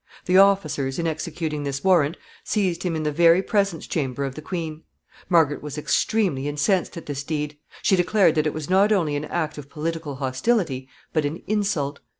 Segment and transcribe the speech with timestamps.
[0.25, 4.41] The officers, in executing this warrant, seized him in the very presence chamber of the
[4.41, 4.81] queen.
[5.29, 7.59] Margaret was extremely incensed at this deed.
[7.83, 11.99] She declared that it was not only an act of political hostility, but an insult.